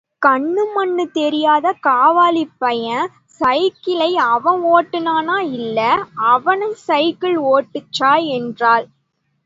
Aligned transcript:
கண்ணு 0.21 0.63
மண்ணு 0.73 1.03
தெரியாத 1.11 1.73
காவாலிப் 1.83 2.55
பய... 2.57 2.87
சைக்கிளை 3.41 4.09
அவன் 4.27 4.61
ஓட்டுனா 4.73 5.17
இல்ல... 5.53 5.79
அவனை 6.31 6.69
சைக்கிள் 6.87 7.37
ஓட்டுச்சுதா...? 7.51 8.13
என்றாள். 8.31 8.87